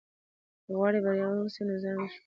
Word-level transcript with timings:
که 0.65 0.71
غواړې 0.79 0.99
بریالی 1.05 1.35
واوسې؛ 1.37 1.61
نو 1.67 1.75
ځان 1.83 1.95
قوي 1.99 2.03
وښیاست. 2.09 2.19